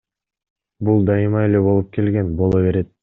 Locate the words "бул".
0.89-1.05